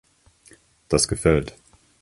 Das 0.89 1.07
gefällt. 1.07 1.55